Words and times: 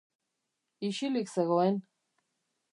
Ixilik 0.87 1.27
zegoen. 1.35 1.77